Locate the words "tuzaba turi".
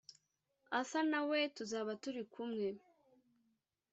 1.55-2.23